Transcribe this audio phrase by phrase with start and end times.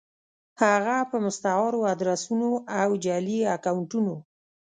[0.61, 2.49] هفه په مستعارو ادرسونو
[2.81, 4.15] او جعلي اکونټونو